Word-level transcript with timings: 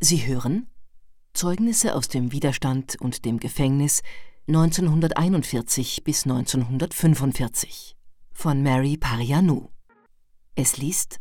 Sie 0.00 0.26
hören 0.26 0.66
Zeugnisse 1.32 1.94
aus 1.94 2.08
dem 2.08 2.30
Widerstand 2.30 3.00
und 3.00 3.24
dem 3.24 3.40
Gefängnis 3.40 4.02
1941 4.46 6.04
bis 6.04 6.24
1945 6.24 7.96
von 8.30 8.62
Mary 8.62 8.98
Parianou. 8.98 9.70
Es 10.54 10.76
liest 10.76 11.18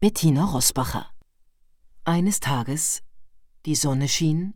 Bettina 0.00 0.46
Rosbacher. 0.46 1.06
Eines 2.04 2.40
Tages, 2.40 3.04
die 3.66 3.76
Sonne 3.76 4.08
schien, 4.08 4.54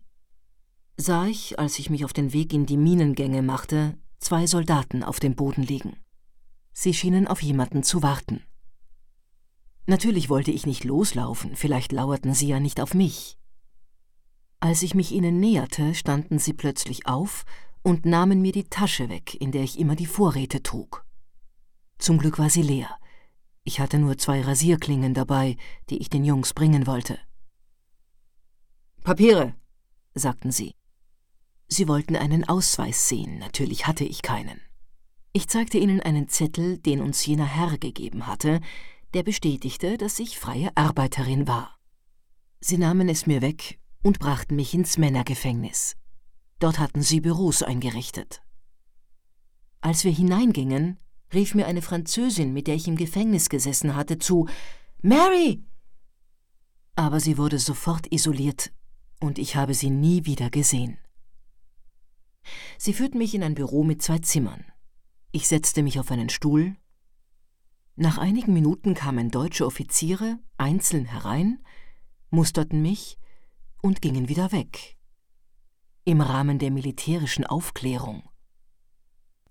sah 0.96 1.26
ich, 1.26 1.60
als 1.60 1.78
ich 1.78 1.88
mich 1.88 2.04
auf 2.04 2.12
den 2.12 2.32
Weg 2.32 2.52
in 2.52 2.66
die 2.66 2.76
Minengänge 2.76 3.42
machte, 3.42 3.96
zwei 4.18 4.48
Soldaten 4.48 5.04
auf 5.04 5.20
dem 5.20 5.36
Boden 5.36 5.62
liegen. 5.62 5.96
Sie 6.72 6.94
schienen 6.94 7.28
auf 7.28 7.40
jemanden 7.42 7.84
zu 7.84 8.02
warten. 8.02 8.42
Natürlich 9.86 10.28
wollte 10.28 10.50
ich 10.50 10.66
nicht 10.66 10.82
loslaufen, 10.82 11.54
vielleicht 11.54 11.92
lauerten 11.92 12.34
sie 12.34 12.48
ja 12.48 12.58
nicht 12.58 12.80
auf 12.80 12.94
mich. 12.94 13.38
Als 14.62 14.84
ich 14.84 14.94
mich 14.94 15.10
ihnen 15.10 15.40
näherte, 15.40 15.92
standen 15.92 16.38
sie 16.38 16.52
plötzlich 16.52 17.08
auf 17.08 17.44
und 17.82 18.06
nahmen 18.06 18.40
mir 18.40 18.52
die 18.52 18.62
Tasche 18.62 19.08
weg, 19.08 19.34
in 19.34 19.50
der 19.50 19.64
ich 19.64 19.76
immer 19.76 19.96
die 19.96 20.06
Vorräte 20.06 20.62
trug. 20.62 21.04
Zum 21.98 22.16
Glück 22.16 22.38
war 22.38 22.48
sie 22.48 22.62
leer. 22.62 22.96
Ich 23.64 23.80
hatte 23.80 23.98
nur 23.98 24.18
zwei 24.18 24.40
Rasierklingen 24.40 25.14
dabei, 25.14 25.56
die 25.90 25.98
ich 25.98 26.10
den 26.10 26.24
Jungs 26.24 26.54
bringen 26.54 26.86
wollte. 26.86 27.18
Papiere, 29.02 29.56
sagten 30.14 30.52
sie. 30.52 30.76
Sie 31.66 31.88
wollten 31.88 32.14
einen 32.14 32.48
Ausweis 32.48 33.08
sehen, 33.08 33.40
natürlich 33.40 33.88
hatte 33.88 34.04
ich 34.04 34.22
keinen. 34.22 34.60
Ich 35.32 35.48
zeigte 35.48 35.78
ihnen 35.78 35.98
einen 35.98 36.28
Zettel, 36.28 36.78
den 36.78 37.00
uns 37.00 37.26
jener 37.26 37.46
Herr 37.46 37.78
gegeben 37.78 38.28
hatte, 38.28 38.60
der 39.12 39.24
bestätigte, 39.24 39.98
dass 39.98 40.20
ich 40.20 40.38
freie 40.38 40.70
Arbeiterin 40.76 41.48
war. 41.48 41.80
Sie 42.60 42.78
nahmen 42.78 43.08
es 43.08 43.26
mir 43.26 43.42
weg 43.42 43.80
und 44.02 44.18
brachten 44.18 44.56
mich 44.56 44.74
ins 44.74 44.98
Männergefängnis. 44.98 45.96
Dort 46.58 46.78
hatten 46.78 47.02
sie 47.02 47.20
Büros 47.20 47.62
eingerichtet. 47.62 48.42
Als 49.80 50.04
wir 50.04 50.12
hineingingen, 50.12 50.98
rief 51.32 51.54
mir 51.54 51.66
eine 51.66 51.82
Französin, 51.82 52.52
mit 52.52 52.66
der 52.66 52.74
ich 52.74 52.86
im 52.86 52.96
Gefängnis 52.96 53.48
gesessen 53.48 53.96
hatte, 53.96 54.18
zu 54.18 54.48
Mary. 55.00 55.64
Aber 56.94 57.20
sie 57.20 57.38
wurde 57.38 57.58
sofort 57.58 58.12
isoliert, 58.12 58.72
und 59.20 59.38
ich 59.38 59.56
habe 59.56 59.74
sie 59.74 59.90
nie 59.90 60.24
wieder 60.24 60.50
gesehen. 60.50 60.98
Sie 62.78 62.92
führten 62.92 63.18
mich 63.18 63.34
in 63.34 63.42
ein 63.42 63.54
Büro 63.54 63.84
mit 63.84 64.02
zwei 64.02 64.18
Zimmern. 64.18 64.64
Ich 65.30 65.48
setzte 65.48 65.82
mich 65.82 65.98
auf 65.98 66.10
einen 66.10 66.28
Stuhl. 66.28 66.76
Nach 67.96 68.18
einigen 68.18 68.52
Minuten 68.52 68.94
kamen 68.94 69.30
deutsche 69.30 69.66
Offiziere 69.66 70.38
einzeln 70.58 71.06
herein, 71.06 71.62
musterten 72.30 72.82
mich 72.82 73.18
und 73.82 74.00
gingen 74.00 74.28
wieder 74.28 74.52
weg. 74.52 74.96
Im 76.04 76.22
Rahmen 76.22 76.58
der 76.58 76.70
militärischen 76.70 77.44
Aufklärung. 77.44 78.22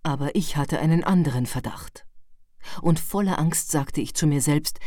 Aber 0.02 0.36
ich 0.36 0.58
hatte 0.58 0.80
einen 0.80 1.04
anderen 1.04 1.46
Verdacht. 1.46 2.08
Und 2.82 3.00
voller 3.00 3.38
Angst 3.38 3.70
sagte 3.70 4.02
ich 4.02 4.16
zu 4.16 4.26
mir 4.26 4.42
selbst, 4.42 4.80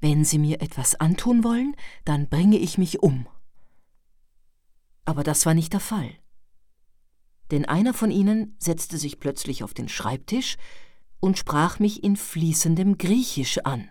wenn 0.00 0.24
Sie 0.24 0.38
mir 0.38 0.60
etwas 0.62 0.94
antun 0.94 1.44
wollen, 1.44 1.74
dann 2.04 2.28
bringe 2.28 2.58
ich 2.58 2.78
mich 2.78 3.02
um. 3.02 3.26
Aber 5.04 5.24
das 5.24 5.46
war 5.46 5.54
nicht 5.54 5.72
der 5.72 5.80
Fall. 5.80 6.10
Denn 7.50 7.64
einer 7.64 7.94
von 7.94 8.10
ihnen 8.10 8.56
setzte 8.58 8.98
sich 8.98 9.20
plötzlich 9.20 9.62
auf 9.62 9.74
den 9.74 9.88
Schreibtisch 9.88 10.56
und 11.20 11.38
sprach 11.38 11.78
mich 11.78 12.02
in 12.02 12.16
fließendem 12.16 12.98
Griechisch 12.98 13.58
an. 13.58 13.90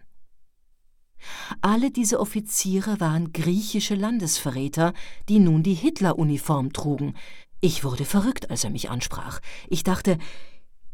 Alle 1.62 1.92
diese 1.92 2.20
Offiziere 2.20 3.00
waren 3.00 3.34
griechische 3.34 3.96
Landesverräter, 3.96 4.94
die 5.30 5.40
nun 5.40 5.64
die 5.64 5.74
Hitleruniform 5.74 6.74
trugen. 6.74 7.16
Ich 7.60 7.84
wurde 7.84 8.06
verrückt, 8.06 8.50
als 8.50 8.64
er 8.64 8.70
mich 8.70 8.90
ansprach. 8.90 9.40
Ich 9.70 9.84
dachte, 9.84 10.18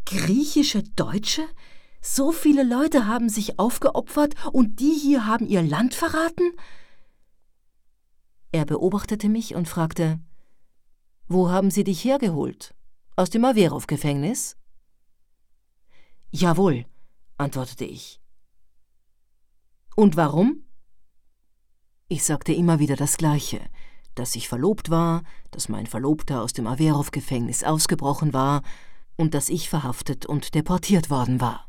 griechische 0.06 0.84
Deutsche? 0.84 1.44
So 2.02 2.32
viele 2.32 2.64
Leute 2.64 3.08
haben 3.08 3.30
sich 3.30 3.60
aufgeopfert 3.60 4.36
und 4.52 4.80
die 4.80 4.94
hier 4.94 5.26
haben 5.26 5.48
ihr 5.48 5.62
Land 5.62 5.94
verraten? 5.94 6.52
Er 8.52 8.66
beobachtete 8.66 9.30
mich 9.30 9.56
und 9.56 9.68
fragte, 9.68 10.20
Wo 11.28 11.50
haben 11.50 11.72
Sie 11.72 11.84
dich 11.84 12.04
hergeholt? 12.04 12.74
Aus 13.16 13.30
dem 13.30 13.44
Averov-Gefängnis? 13.46 14.58
Jawohl, 16.32 16.86
antwortete 17.38 17.86
ich. 17.86 18.22
Und 20.00 20.16
warum? 20.16 20.64
Ich 22.08 22.24
sagte 22.24 22.54
immer 22.54 22.78
wieder 22.78 22.96
das 22.96 23.18
Gleiche, 23.18 23.60
dass 24.14 24.36
ich 24.36 24.48
verlobt 24.48 24.92
war, 24.92 25.24
dass 25.50 25.70
mein 25.70 25.88
Verlobter 25.88 26.44
aus 26.44 26.54
dem 26.54 26.68
Averov-Gefängnis 26.68 27.64
ausgebrochen 27.64 28.32
war 28.32 28.62
und 29.16 29.34
dass 29.34 29.50
ich 29.50 29.70
verhaftet 29.72 30.28
und 30.28 30.54
deportiert 30.54 31.10
worden 31.10 31.42
war. 31.42 31.68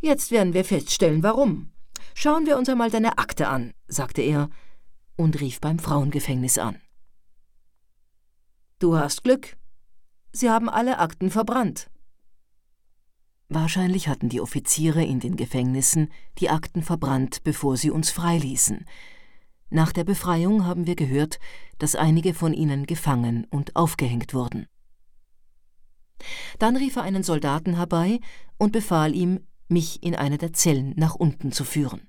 Jetzt 0.00 0.30
werden 0.30 0.54
wir 0.54 0.64
feststellen, 0.64 1.24
warum. 1.24 1.72
Schauen 2.14 2.46
wir 2.46 2.56
uns 2.56 2.68
einmal 2.68 2.92
deine 2.92 3.18
Akte 3.18 3.48
an, 3.48 3.74
sagte 3.88 4.22
er 4.22 4.48
und 5.16 5.40
rief 5.40 5.60
beim 5.60 5.80
Frauengefängnis 5.80 6.56
an. 6.58 6.80
Du 8.78 8.96
hast 8.96 9.24
Glück. 9.24 9.56
Sie 10.30 10.48
haben 10.48 10.68
alle 10.68 11.00
Akten 11.00 11.32
verbrannt. 11.32 11.90
Wahrscheinlich 13.52 14.06
hatten 14.06 14.28
die 14.28 14.40
Offiziere 14.40 15.04
in 15.04 15.18
den 15.18 15.34
Gefängnissen 15.34 16.12
die 16.38 16.50
Akten 16.50 16.84
verbrannt, 16.84 17.42
bevor 17.42 17.76
sie 17.76 17.90
uns 17.90 18.10
freiließen. 18.10 18.84
Nach 19.70 19.90
der 19.90 20.04
Befreiung 20.04 20.66
haben 20.66 20.86
wir 20.86 20.94
gehört, 20.94 21.40
dass 21.78 21.96
einige 21.96 22.32
von 22.32 22.54
ihnen 22.54 22.86
gefangen 22.86 23.48
und 23.50 23.74
aufgehängt 23.74 24.34
wurden. 24.34 24.68
Dann 26.60 26.76
rief 26.76 26.94
er 26.94 27.02
einen 27.02 27.24
Soldaten 27.24 27.74
herbei 27.74 28.20
und 28.56 28.70
befahl 28.70 29.16
ihm, 29.16 29.40
mich 29.66 30.00
in 30.04 30.14
eine 30.14 30.38
der 30.38 30.52
Zellen 30.52 30.94
nach 30.96 31.16
unten 31.16 31.50
zu 31.50 31.64
führen. 31.64 32.06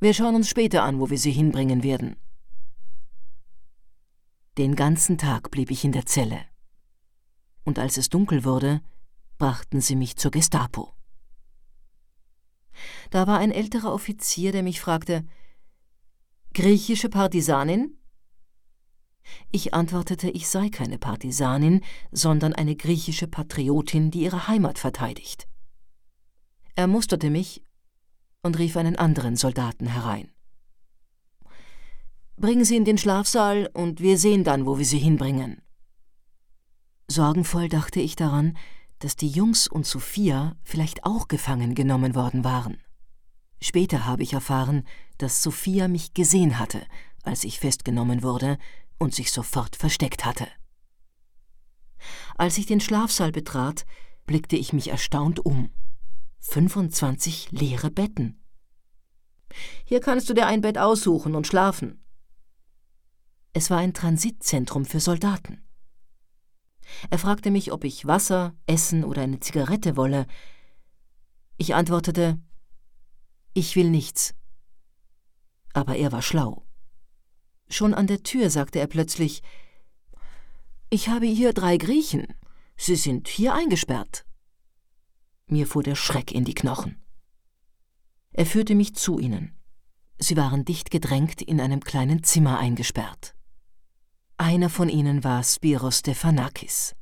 Wir 0.00 0.12
schauen 0.12 0.34
uns 0.34 0.50
später 0.50 0.82
an, 0.82 1.00
wo 1.00 1.08
wir 1.08 1.18
sie 1.18 1.32
hinbringen 1.32 1.82
werden. 1.82 2.16
Den 4.58 4.76
ganzen 4.76 5.16
Tag 5.16 5.50
blieb 5.50 5.70
ich 5.70 5.82
in 5.82 5.92
der 5.92 6.04
Zelle. 6.04 6.40
Und 7.64 7.78
als 7.78 7.96
es 7.96 8.10
dunkel 8.10 8.44
wurde, 8.44 8.82
brachten 9.38 9.80
sie 9.80 9.96
mich 9.96 10.16
zur 10.16 10.30
Gestapo. 10.30 10.92
Da 13.10 13.26
war 13.26 13.38
ein 13.38 13.52
älterer 13.52 13.92
Offizier, 13.92 14.52
der 14.52 14.62
mich 14.62 14.80
fragte 14.80 15.24
Griechische 16.52 17.08
Partisanin? 17.08 17.98
Ich 19.50 19.74
antwortete, 19.74 20.30
ich 20.30 20.48
sei 20.48 20.68
keine 20.68 20.98
Partisanin, 20.98 21.82
sondern 22.12 22.54
eine 22.54 22.76
griechische 22.76 23.26
Patriotin, 23.26 24.10
die 24.10 24.22
ihre 24.22 24.48
Heimat 24.48 24.78
verteidigt. 24.78 25.48
Er 26.74 26.86
musterte 26.86 27.30
mich 27.30 27.62
und 28.42 28.58
rief 28.58 28.76
einen 28.76 28.96
anderen 28.96 29.36
Soldaten 29.36 29.86
herein. 29.86 30.30
Bringen 32.36 32.64
Sie 32.64 32.76
in 32.76 32.84
den 32.84 32.98
Schlafsaal 32.98 33.70
und 33.72 34.00
wir 34.00 34.18
sehen 34.18 34.44
dann, 34.44 34.66
wo 34.66 34.78
wir 34.78 34.84
Sie 34.84 34.98
hinbringen. 34.98 35.62
Sorgenvoll 37.08 37.68
dachte 37.68 38.00
ich 38.00 38.14
daran, 38.14 38.56
dass 38.98 39.16
die 39.16 39.28
Jungs 39.28 39.68
und 39.68 39.86
Sophia 39.86 40.56
vielleicht 40.64 41.04
auch 41.04 41.28
gefangen 41.28 41.74
genommen 41.74 42.14
worden 42.14 42.44
waren. 42.44 42.78
Später 43.60 44.04
habe 44.04 44.22
ich 44.22 44.32
erfahren, 44.32 44.84
dass 45.18 45.42
Sophia 45.42 45.88
mich 45.88 46.14
gesehen 46.14 46.58
hatte, 46.58 46.86
als 47.22 47.44
ich 47.44 47.58
festgenommen 47.58 48.22
wurde 48.22 48.58
und 48.98 49.14
sich 49.14 49.32
sofort 49.32 49.76
versteckt 49.76 50.24
hatte. 50.24 50.46
Als 52.36 52.58
ich 52.58 52.66
den 52.66 52.80
Schlafsaal 52.80 53.32
betrat, 53.32 53.86
blickte 54.26 54.56
ich 54.56 54.72
mich 54.72 54.88
erstaunt 54.88 55.44
um. 55.44 55.70
25 56.40 57.50
leere 57.52 57.90
Betten. 57.90 58.40
Hier 59.84 60.00
kannst 60.00 60.28
du 60.28 60.34
dir 60.34 60.46
ein 60.46 60.60
Bett 60.60 60.78
aussuchen 60.78 61.34
und 61.34 61.46
schlafen. 61.46 62.04
Es 63.52 63.70
war 63.70 63.78
ein 63.78 63.94
Transitzentrum 63.94 64.84
für 64.84 65.00
Soldaten. 65.00 65.65
Er 67.10 67.18
fragte 67.18 67.50
mich, 67.50 67.72
ob 67.72 67.84
ich 67.84 68.06
Wasser, 68.06 68.54
Essen 68.66 69.04
oder 69.04 69.22
eine 69.22 69.40
Zigarette 69.40 69.96
wolle. 69.96 70.26
Ich 71.56 71.74
antwortete, 71.74 72.38
ich 73.54 73.76
will 73.76 73.90
nichts. 73.90 74.34
Aber 75.72 75.96
er 75.96 76.12
war 76.12 76.22
schlau. 76.22 76.66
Schon 77.68 77.94
an 77.94 78.06
der 78.06 78.22
Tür 78.22 78.50
sagte 78.50 78.78
er 78.78 78.86
plötzlich, 78.86 79.42
ich 80.90 81.08
habe 81.08 81.26
hier 81.26 81.52
drei 81.52 81.76
Griechen. 81.76 82.26
Sie 82.76 82.96
sind 82.96 83.28
hier 83.28 83.54
eingesperrt. 83.54 84.24
Mir 85.46 85.66
fuhr 85.66 85.82
der 85.82 85.94
Schreck 85.94 86.32
in 86.32 86.44
die 86.44 86.54
Knochen. 86.54 87.02
Er 88.32 88.46
führte 88.46 88.74
mich 88.74 88.94
zu 88.94 89.18
ihnen. 89.18 89.56
Sie 90.18 90.36
waren 90.36 90.64
dicht 90.64 90.90
gedrängt 90.90 91.42
in 91.42 91.60
einem 91.60 91.80
kleinen 91.80 92.22
Zimmer 92.22 92.58
eingesperrt. 92.58 93.35
Einer 94.38 94.68
von 94.68 94.90
ihnen 94.90 95.24
war 95.24 95.42
Spiros 95.42 96.00
Stephanakis. 96.00 96.94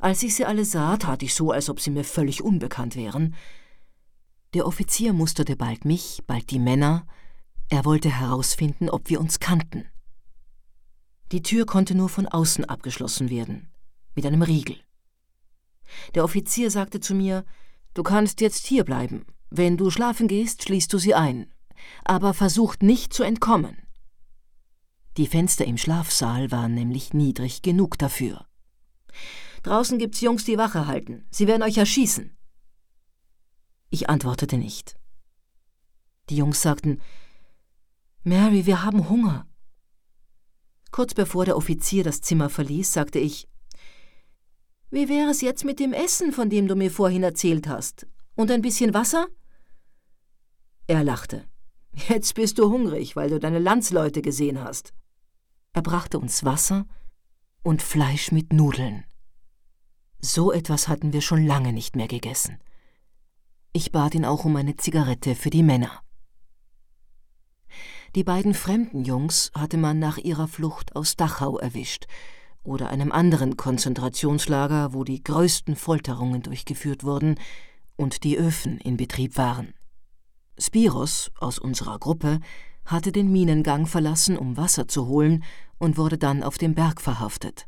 Als 0.00 0.22
ich 0.22 0.34
sie 0.36 0.44
alle 0.44 0.64
sah, 0.64 0.96
tat 0.96 1.22
ich 1.22 1.34
so, 1.34 1.50
als 1.50 1.68
ob 1.68 1.80
sie 1.80 1.90
mir 1.90 2.04
völlig 2.04 2.42
unbekannt 2.42 2.94
wären. 2.94 3.34
Der 4.54 4.66
Offizier 4.66 5.12
musterte 5.12 5.56
bald 5.56 5.84
mich, 5.84 6.22
bald 6.26 6.50
die 6.50 6.58
Männer, 6.58 7.06
Er 7.70 7.84
wollte 7.84 8.10
herausfinden, 8.10 8.90
ob 8.90 9.08
wir 9.08 9.18
uns 9.18 9.40
kannten. 9.40 9.86
Die 11.32 11.42
Tür 11.42 11.66
konnte 11.66 11.94
nur 11.94 12.08
von 12.10 12.28
außen 12.28 12.66
abgeschlossen 12.66 13.30
werden, 13.30 13.72
mit 14.14 14.26
einem 14.26 14.42
Riegel. 14.42 14.76
Der 16.14 16.22
Offizier 16.22 16.70
sagte 16.70 17.00
zu 17.00 17.14
mir, 17.14 17.44
Du 17.94 18.02
kannst 18.02 18.40
jetzt 18.40 18.66
hier 18.66 18.84
bleiben. 18.84 19.24
Wenn 19.50 19.76
du 19.76 19.90
schlafen 19.90 20.28
gehst, 20.28 20.64
schließt 20.64 20.92
du 20.92 20.98
sie 20.98 21.14
ein. 21.14 21.52
Aber 22.04 22.34
versucht 22.34 22.82
nicht 22.82 23.12
zu 23.12 23.22
entkommen. 23.22 23.83
Die 25.16 25.26
Fenster 25.26 25.64
im 25.64 25.78
Schlafsaal 25.78 26.50
waren 26.50 26.74
nämlich 26.74 27.14
niedrig 27.14 27.62
genug 27.62 27.98
dafür. 27.98 28.46
Draußen 29.62 29.98
gibt's 29.98 30.20
Jungs, 30.20 30.44
die 30.44 30.58
Wache 30.58 30.86
halten. 30.86 31.24
Sie 31.30 31.46
werden 31.46 31.62
euch 31.62 31.78
erschießen. 31.78 32.36
Ich 33.90 34.10
antwortete 34.10 34.58
nicht. 34.58 34.96
Die 36.30 36.36
Jungs 36.36 36.60
sagten, 36.60 37.00
Mary, 38.24 38.66
wir 38.66 38.82
haben 38.82 39.08
Hunger. 39.08 39.46
Kurz 40.90 41.14
bevor 41.14 41.44
der 41.44 41.56
Offizier 41.56 42.02
das 42.02 42.20
Zimmer 42.20 42.50
verließ, 42.50 42.92
sagte 42.92 43.18
ich, 43.18 43.48
wie 44.90 45.08
wäre 45.08 45.30
es 45.30 45.40
jetzt 45.40 45.64
mit 45.64 45.80
dem 45.80 45.92
Essen, 45.92 46.32
von 46.32 46.50
dem 46.50 46.68
du 46.68 46.76
mir 46.76 46.90
vorhin 46.90 47.22
erzählt 47.22 47.68
hast? 47.68 48.06
Und 48.34 48.50
ein 48.50 48.62
bisschen 48.62 48.94
Wasser? 48.94 49.26
Er 50.86 51.04
lachte. 51.04 51.48
Jetzt 52.08 52.34
bist 52.34 52.58
du 52.58 52.70
hungrig, 52.70 53.16
weil 53.16 53.30
du 53.30 53.38
deine 53.38 53.58
Landsleute 53.58 54.22
gesehen 54.22 54.62
hast. 54.62 54.92
Er 55.74 55.82
brachte 55.82 56.20
uns 56.20 56.44
Wasser 56.44 56.86
und 57.64 57.82
Fleisch 57.82 58.30
mit 58.30 58.52
Nudeln. 58.52 59.04
So 60.20 60.52
etwas 60.52 60.86
hatten 60.86 61.12
wir 61.12 61.20
schon 61.20 61.44
lange 61.44 61.72
nicht 61.72 61.96
mehr 61.96 62.06
gegessen. 62.06 62.60
Ich 63.72 63.90
bat 63.90 64.14
ihn 64.14 64.24
auch 64.24 64.44
um 64.44 64.54
eine 64.54 64.76
Zigarette 64.76 65.34
für 65.34 65.50
die 65.50 65.64
Männer. 65.64 66.00
Die 68.14 68.22
beiden 68.22 68.54
fremden 68.54 69.04
Jungs 69.04 69.50
hatte 69.52 69.76
man 69.76 69.98
nach 69.98 70.16
ihrer 70.16 70.46
Flucht 70.46 70.94
aus 70.94 71.16
Dachau 71.16 71.58
erwischt 71.58 72.06
oder 72.62 72.88
einem 72.88 73.10
anderen 73.10 73.56
Konzentrationslager, 73.56 74.94
wo 74.94 75.02
die 75.02 75.24
größten 75.24 75.74
Folterungen 75.74 76.42
durchgeführt 76.42 77.02
wurden 77.02 77.34
und 77.96 78.22
die 78.22 78.38
Öfen 78.38 78.78
in 78.78 78.96
Betrieb 78.96 79.36
waren. 79.36 79.74
Spiros 80.56 81.32
aus 81.40 81.58
unserer 81.58 81.98
Gruppe 81.98 82.38
hatte 82.84 83.12
den 83.12 83.32
Minengang 83.32 83.86
verlassen, 83.86 84.36
um 84.36 84.56
Wasser 84.56 84.88
zu 84.88 85.06
holen, 85.06 85.44
und 85.78 85.96
wurde 85.96 86.18
dann 86.18 86.42
auf 86.42 86.58
dem 86.58 86.74
Berg 86.74 87.00
verhaftet. 87.00 87.66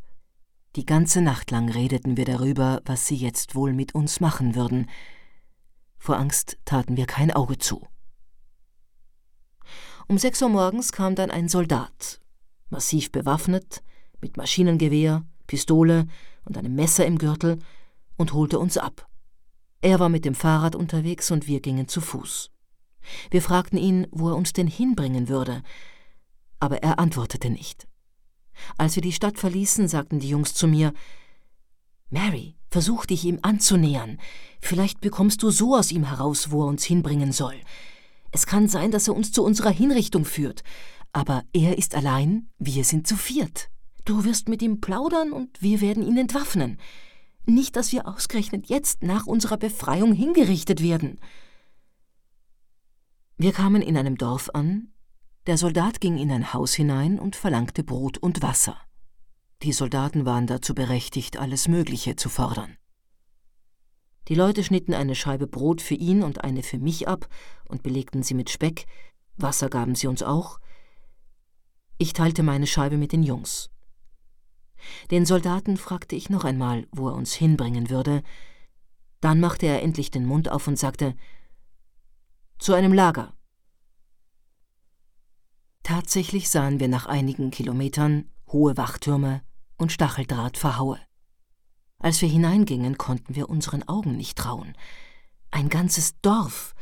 Die 0.76 0.84
ganze 0.84 1.22
Nacht 1.22 1.50
lang 1.50 1.70
redeten 1.70 2.16
wir 2.16 2.26
darüber, 2.26 2.82
was 2.84 3.06
sie 3.06 3.16
jetzt 3.16 3.54
wohl 3.54 3.72
mit 3.72 3.94
uns 3.94 4.20
machen 4.20 4.54
würden. 4.54 4.90
Vor 5.98 6.18
Angst 6.18 6.58
taten 6.64 6.96
wir 6.96 7.06
kein 7.06 7.30
Auge 7.30 7.56
zu. 7.56 7.86
Um 10.06 10.18
sechs 10.18 10.42
Uhr 10.42 10.48
morgens 10.48 10.92
kam 10.92 11.14
dann 11.14 11.30
ein 11.30 11.48
Soldat, 11.48 12.20
massiv 12.68 13.10
bewaffnet, 13.10 13.82
mit 14.20 14.36
Maschinengewehr, 14.36 15.24
Pistole 15.46 16.06
und 16.44 16.56
einem 16.56 16.74
Messer 16.74 17.06
im 17.06 17.18
Gürtel 17.18 17.58
und 18.16 18.32
holte 18.32 18.58
uns 18.58 18.78
ab. 18.78 19.08
Er 19.80 19.98
war 19.98 20.08
mit 20.08 20.24
dem 20.24 20.34
Fahrrad 20.34 20.74
unterwegs 20.74 21.30
und 21.30 21.46
wir 21.46 21.60
gingen 21.60 21.88
zu 21.88 22.00
Fuß. 22.00 22.50
Wir 23.30 23.42
fragten 23.42 23.78
ihn, 23.78 24.06
wo 24.10 24.28
er 24.28 24.36
uns 24.36 24.52
denn 24.52 24.66
hinbringen 24.66 25.28
würde, 25.28 25.62
aber 26.60 26.82
er 26.82 26.98
antwortete 26.98 27.50
nicht. 27.50 27.86
Als 28.78 28.96
wir 28.96 29.02
die 29.02 29.12
Stadt 29.12 29.38
verließen, 29.38 29.88
sagten 29.88 30.20
die 30.20 30.28
Jungs 30.28 30.54
zu 30.54 30.66
mir 30.66 30.92
Mary, 32.10 32.56
versuch 32.70 33.06
dich 33.06 33.24
ihm 33.24 33.40
anzunähern. 33.42 34.18
Vielleicht 34.60 35.00
bekommst 35.00 35.42
du 35.42 35.50
so 35.50 35.74
aus 35.74 35.90
ihm 35.90 36.04
heraus, 36.04 36.50
wo 36.50 36.62
er 36.64 36.68
uns 36.68 36.84
hinbringen 36.84 37.32
soll. 37.32 37.56
Es 38.30 38.46
kann 38.46 38.68
sein, 38.68 38.90
dass 38.90 39.08
er 39.08 39.16
uns 39.16 39.32
zu 39.32 39.42
unserer 39.42 39.70
Hinrichtung 39.70 40.24
führt, 40.24 40.62
aber 41.12 41.44
er 41.52 41.78
ist 41.78 41.94
allein, 41.94 42.48
wir 42.58 42.84
sind 42.84 43.06
zu 43.06 43.16
viert. 43.16 43.70
Du 44.04 44.24
wirst 44.24 44.48
mit 44.48 44.62
ihm 44.62 44.80
plaudern 44.80 45.32
und 45.32 45.62
wir 45.62 45.80
werden 45.80 46.06
ihn 46.06 46.16
entwaffnen. 46.16 46.78
Nicht, 47.44 47.76
dass 47.76 47.92
wir 47.92 48.06
ausgerechnet 48.06 48.66
jetzt 48.66 49.02
nach 49.02 49.26
unserer 49.26 49.56
Befreiung 49.56 50.12
hingerichtet 50.12 50.82
werden. 50.82 51.18
Wir 53.36 53.52
kamen 53.52 53.82
in 53.82 53.96
einem 53.96 54.16
Dorf 54.16 54.50
an. 54.52 54.92
Der 55.46 55.56
Soldat 55.56 56.00
ging 56.00 56.18
in 56.18 56.32
ein 56.32 56.52
Haus 56.52 56.74
hinein 56.74 57.20
und 57.20 57.36
verlangte 57.36 57.84
Brot 57.84 58.18
und 58.18 58.42
Wasser. 58.42 58.80
Die 59.62 59.72
Soldaten 59.72 60.26
waren 60.26 60.48
dazu 60.48 60.74
berechtigt, 60.74 61.36
alles 61.36 61.68
Mögliche 61.68 62.16
zu 62.16 62.28
fordern. 62.28 62.76
Die 64.26 64.34
Leute 64.34 64.64
schnitten 64.64 64.92
eine 64.92 65.14
Scheibe 65.14 65.46
Brot 65.46 65.80
für 65.80 65.94
ihn 65.94 66.24
und 66.24 66.42
eine 66.42 66.64
für 66.64 66.78
mich 66.78 67.06
ab 67.06 67.28
und 67.68 67.84
belegten 67.84 68.24
sie 68.24 68.34
mit 68.34 68.50
Speck, 68.50 68.86
Wasser 69.36 69.68
gaben 69.68 69.94
sie 69.94 70.08
uns 70.08 70.22
auch. 70.22 70.58
Ich 71.98 72.12
teilte 72.12 72.42
meine 72.42 72.66
Scheibe 72.66 72.96
mit 72.96 73.12
den 73.12 73.22
Jungs. 73.22 73.70
Den 75.12 75.26
Soldaten 75.26 75.76
fragte 75.76 76.16
ich 76.16 76.28
noch 76.28 76.44
einmal, 76.44 76.88
wo 76.90 77.08
er 77.08 77.14
uns 77.14 77.34
hinbringen 77.34 77.88
würde. 77.88 78.22
Dann 79.20 79.40
machte 79.40 79.66
er 79.66 79.82
endlich 79.82 80.10
den 80.10 80.26
Mund 80.26 80.50
auf 80.50 80.66
und 80.66 80.78
sagte 80.78 81.14
Zu 82.58 82.74
einem 82.74 82.92
Lager. 82.92 83.36
Tatsächlich 85.86 86.50
sahen 86.50 86.80
wir 86.80 86.88
nach 86.88 87.06
einigen 87.06 87.52
Kilometern 87.52 88.28
hohe 88.48 88.76
Wachtürme 88.76 89.42
und 89.76 89.92
Stacheldrahtverhaue. 89.92 90.98
Als 92.00 92.20
wir 92.20 92.28
hineingingen, 92.28 92.98
konnten 92.98 93.36
wir 93.36 93.48
unseren 93.48 93.86
Augen 93.86 94.16
nicht 94.16 94.36
trauen. 94.36 94.72
Ein 95.52 95.68
ganzes 95.68 96.20
Dorf. 96.22 96.74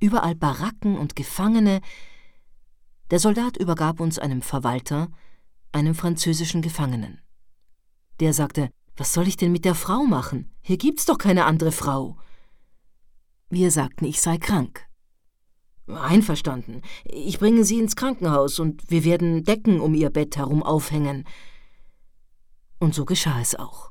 Überall 0.00 0.34
Baracken 0.34 0.96
und 0.96 1.16
Gefangene. 1.16 1.82
Der 3.10 3.18
Soldat 3.18 3.58
übergab 3.58 4.00
uns 4.00 4.18
einem 4.18 4.40
Verwalter, 4.40 5.08
einem 5.72 5.94
französischen 5.94 6.62
Gefangenen. 6.62 7.20
Der 8.20 8.32
sagte, 8.32 8.70
was 8.96 9.12
soll 9.12 9.28
ich 9.28 9.36
denn 9.36 9.52
mit 9.52 9.66
der 9.66 9.74
Frau 9.74 10.04
machen? 10.04 10.50
Hier 10.62 10.78
gibt's 10.78 11.04
doch 11.04 11.18
keine 11.18 11.44
andere 11.44 11.72
Frau. 11.72 12.16
Wir 13.50 13.70
sagten, 13.70 14.06
ich 14.06 14.22
sei 14.22 14.38
krank. 14.38 14.87
Einverstanden. 15.96 16.82
Ich 17.04 17.38
bringe 17.38 17.64
Sie 17.64 17.78
ins 17.78 17.96
Krankenhaus 17.96 18.58
und 18.58 18.90
wir 18.90 19.04
werden 19.04 19.44
Decken 19.44 19.80
um 19.80 19.94
Ihr 19.94 20.10
Bett 20.10 20.36
herum 20.36 20.62
aufhängen. 20.62 21.24
Und 22.78 22.94
so 22.94 23.04
geschah 23.04 23.40
es 23.40 23.54
auch. 23.54 23.90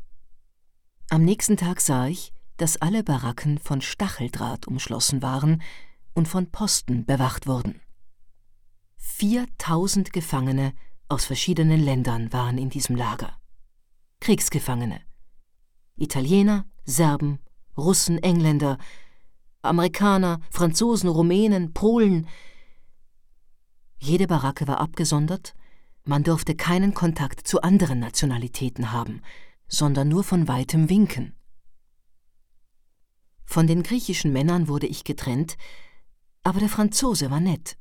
Am 1.10 1.24
nächsten 1.24 1.58
Tag 1.58 1.82
sah 1.82 2.08
ich, 2.08 2.34
dass 2.58 2.78
alle 2.78 3.04
Baracken 3.04 3.60
von 3.60 3.82
Stacheldraht 3.82 4.68
umschlossen 4.68 5.22
waren 5.22 5.62
und 6.14 6.28
von 6.28 6.52
Posten 6.52 7.06
bewacht 7.06 7.48
wurden. 7.48 7.82
Viertausend 8.98 10.12
Gefangene 10.12 10.74
aus 11.08 11.26
verschiedenen 11.26 11.80
Ländern 11.80 12.34
waren 12.34 12.58
in 12.58 12.70
diesem 12.70 12.96
Lager. 12.96 13.38
Kriegsgefangene. 14.20 15.02
Italiener, 15.96 16.66
Serben, 16.86 17.40
Russen, 17.78 18.18
Engländer, 18.22 18.78
Amerikaner, 19.68 20.40
Franzosen, 20.50 21.10
Rumänen, 21.10 21.74
Polen. 21.74 22.28
Jede 24.00 24.28
Baracke 24.28 24.68
war 24.68 24.80
abgesondert, 24.80 25.54
man 26.04 26.24
durfte 26.24 26.56
keinen 26.56 26.94
Kontakt 26.94 27.48
zu 27.48 27.62
anderen 27.62 28.00
Nationalitäten 28.00 28.92
haben, 28.92 29.22
sondern 29.68 30.08
nur 30.08 30.24
von 30.24 30.48
weitem 30.48 30.90
winken. 30.90 31.34
Von 33.46 33.68
den 33.68 33.84
griechischen 33.84 34.32
Männern 34.34 34.68
wurde 34.68 34.88
ich 34.88 35.04
getrennt, 35.04 35.58
aber 36.44 36.60
der 36.60 36.70
Franzose 36.70 37.30
war 37.32 37.40
nett. 37.40 37.78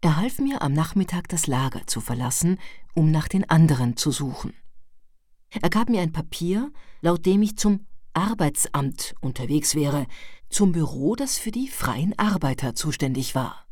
Er 0.00 0.16
half 0.16 0.38
mir 0.38 0.62
am 0.62 0.72
Nachmittag 0.72 1.28
das 1.28 1.48
Lager 1.48 1.86
zu 1.86 2.00
verlassen, 2.00 2.58
um 2.94 3.10
nach 3.10 3.26
den 3.26 3.48
anderen 3.50 3.96
zu 3.96 4.12
suchen. 4.12 4.54
Er 5.50 5.70
gab 5.70 5.88
mir 5.88 6.02
ein 6.02 6.12
Papier, 6.12 6.70
laut 7.00 7.26
dem 7.26 7.42
ich 7.42 7.56
zum 7.56 7.86
Arbeitsamt 8.12 9.14
unterwegs 9.20 9.74
wäre, 9.74 10.06
zum 10.48 10.72
Büro, 10.72 11.14
das 11.14 11.38
für 11.38 11.50
die 11.50 11.68
freien 11.68 12.18
Arbeiter 12.18 12.74
zuständig 12.74 13.34
war. 13.34 13.66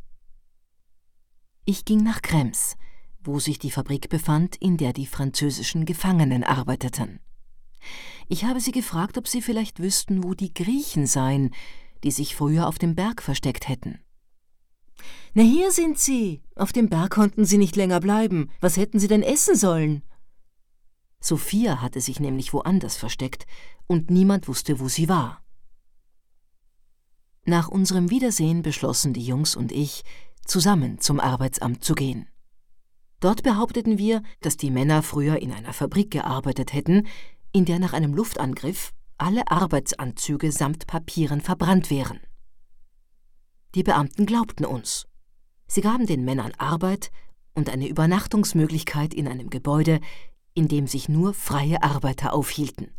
Ich 1.65 1.85
ging 1.85 2.03
nach 2.03 2.23
Krems, 2.23 2.77
wo 3.23 3.41
sich 3.41 3.59
die 3.59 3.71
Fabrik 3.71 4.09
befand, 4.09 4.57
in 4.57 4.77
der 4.77 4.93
die 4.93 5.07
französischen 5.07 5.85
Gefangenen 5.85 6.45
arbeiteten. 6.45 7.21
Ich 8.29 8.45
habe 8.45 8.61
sie 8.61 8.73
gefragt, 8.73 9.19
ob 9.19 9.29
sie 9.29 9.43
vielleicht 9.43 9.81
wüssten, 9.81 10.25
wo 10.25 10.35
die 10.35 10.55
Griechen 10.55 11.07
seien, 11.07 11.55
die 12.05 12.11
sich 12.11 12.37
früher 12.37 12.67
auf 12.67 12.79
dem 12.79 12.95
Berg 12.95 13.23
versteckt 13.23 13.69
hätten. 13.69 14.01
Na, 15.35 15.43
hier 15.43 15.71
sind 15.71 15.99
Sie. 15.99 16.43
Auf 16.55 16.73
dem 16.73 16.89
Berg 16.89 17.11
konnten 17.11 17.45
Sie 17.45 17.59
nicht 17.59 17.77
länger 17.77 18.01
bleiben. 18.01 18.51
Was 18.61 18.77
hätten 18.77 18.99
Sie 18.99 19.09
denn 19.09 19.23
essen 19.23 19.55
sollen? 19.55 20.03
Sophia 21.21 21.83
hatte 21.83 22.01
sich 22.01 22.21
nämlich 22.21 22.53
woanders 22.53 22.97
versteckt, 22.97 23.47
und 23.87 24.11
niemand 24.11 24.49
wusste, 24.49 24.81
wo 24.81 24.89
sie 24.89 25.09
war. 25.09 25.43
Nach 27.49 27.69
unserem 27.69 28.11
Wiedersehen 28.11 28.63
beschlossen 28.63 29.13
die 29.13 29.25
Jungs 29.25 29.55
und 29.55 29.71
ich, 29.71 30.03
zusammen 30.45 30.99
zum 30.99 31.21
Arbeitsamt 31.21 31.85
zu 31.85 31.95
gehen. 31.95 32.27
Dort 33.21 33.45
behaupteten 33.45 33.99
wir, 33.99 34.23
dass 34.41 34.57
die 34.57 34.71
Männer 34.73 35.01
früher 35.03 35.41
in 35.41 35.53
einer 35.53 35.73
Fabrik 35.73 36.11
gearbeitet 36.11 36.73
hätten, 36.73 37.07
in 37.53 37.65
der 37.65 37.79
nach 37.79 37.93
einem 37.93 38.15
Luftangriff 38.15 38.93
alle 39.17 39.49
Arbeitsanzüge 39.49 40.51
samt 40.51 40.89
Papieren 40.89 41.41
verbrannt 41.41 41.89
wären. 41.89 42.19
Die 43.77 43.85
Beamten 43.85 44.27
glaubten 44.27 44.65
uns. 44.65 45.07
Sie 45.69 45.83
gaben 45.83 46.07
den 46.07 46.25
Männern 46.25 46.53
Arbeit 46.59 47.11
und 47.55 47.71
eine 47.71 47.89
Übernachtungsmöglichkeit 47.89 49.15
in 49.15 49.29
einem 49.29 49.51
Gebäude, 49.51 50.01
in 50.55 50.67
dem 50.67 50.89
sich 50.89 51.09
nur 51.09 51.33
freie 51.33 51.83
Arbeiter 51.83 52.35
aufhielten. 52.35 52.91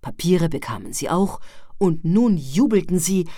Papiere 0.00 0.48
bekamen 0.48 0.92
sie 0.92 1.10
auch, 1.10 1.40
und 1.78 2.04
nun 2.04 2.36
jubelten 2.36 2.98
sie 2.98 3.28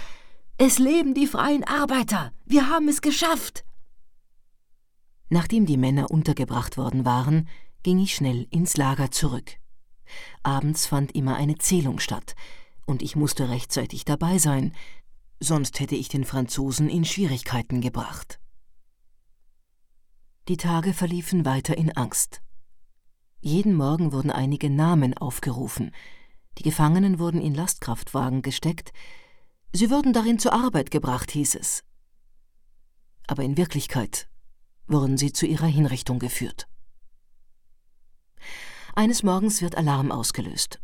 Es 0.59 0.79
leben 0.79 1.15
die 1.15 1.27
freien 1.27 1.65
Arbeiter. 1.65 2.33
Wir 2.45 2.69
haben 2.69 2.89
es 2.89 3.01
geschafft. 3.01 3.65
Nachdem 5.29 5.65
die 5.65 5.77
Männer 5.77 6.11
untergebracht 6.11 6.77
worden 6.77 7.05
waren, 7.05 7.49
ging 7.83 8.01
ich 8.01 8.15
schnell 8.15 8.47
ins 8.51 8.77
Lager 8.77 9.11
zurück. 9.11 9.57
Abends 10.43 10.87
fand 10.87 11.15
immer 11.15 11.37
eine 11.37 11.57
Zählung 11.59 12.01
statt, 12.01 12.35
und 12.85 13.03
ich 13.03 13.15
musste 13.15 13.49
rechtzeitig 13.49 14.05
dabei 14.05 14.39
sein, 14.39 14.75
sonst 15.39 15.79
hätte 15.79 15.95
ich 15.95 16.09
den 16.09 16.25
Franzosen 16.25 16.89
in 16.89 17.05
Schwierigkeiten 17.05 17.81
gebracht. 17.81 18.41
Die 20.49 20.57
Tage 20.57 20.93
verliefen 20.93 21.45
weiter 21.45 21.79
in 21.79 21.97
Angst. 21.97 22.43
Jeden 23.41 23.75
Morgen 23.75 24.13
wurden 24.13 24.31
einige 24.31 24.69
Namen 24.69 25.17
aufgerufen, 25.17 25.93
die 26.59 26.63
Gefangenen 26.63 27.19
wurden 27.19 27.41
in 27.41 27.55
Lastkraftwagen 27.55 28.43
gesteckt, 28.43 28.93
sie 29.73 29.91
würden 29.91 30.13
darin 30.13 30.39
zur 30.39 30.53
Arbeit 30.53 30.91
gebracht, 30.91 31.31
hieß 31.31 31.55
es. 31.55 31.85
Aber 33.27 33.43
in 33.43 33.57
Wirklichkeit 33.57 34.29
wurden 34.87 35.17
sie 35.17 35.33
zu 35.33 35.47
ihrer 35.47 35.67
Hinrichtung 35.67 36.19
geführt. 36.19 36.67
Eines 38.95 39.23
Morgens 39.23 39.63
wird 39.63 39.77
Alarm 39.77 40.11
ausgelöst. 40.11 40.81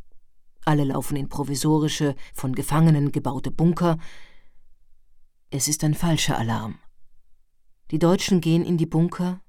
Alle 0.65 0.85
laufen 0.85 1.17
in 1.17 1.29
provisorische, 1.29 2.15
von 2.35 2.55
Gefangenen 2.55 3.13
gebaute 3.13 3.51
Bunker. 3.51 3.99
Es 5.51 5.69
ist 5.69 5.85
ein 5.85 5.95
falscher 5.95 6.39
Alarm. 6.39 6.79
Die 7.91 7.99
Deutschen 7.99 8.41
gehen 8.41 8.65
in 8.65 8.77
die 8.79 8.87
Bunker 8.87 9.41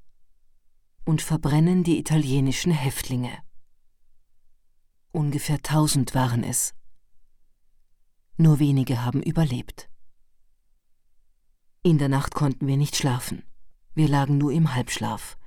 und 1.06 1.22
verbrennen 1.22 1.84
die 1.84 1.98
italienischen 1.98 2.72
Häftlinge. 2.72 3.32
Ungefähr 5.18 5.60
tausend 5.64 6.14
waren 6.14 6.44
es. 6.44 6.76
Nur 8.38 8.60
wenige 8.60 9.04
haben 9.04 9.24
überlebt. 9.24 9.90
In 11.82 11.98
der 11.98 12.08
Nacht 12.08 12.36
konnten 12.36 12.68
wir 12.68 12.78
nicht 12.78 12.96
schlafen. 12.96 13.42
Wir 13.96 14.08
lagen 14.08 14.38
nur 14.38 14.52
im 14.52 14.76
Halbschlaf. 14.76 15.40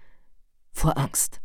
Vor 0.72 0.98
Angst. 0.98 1.40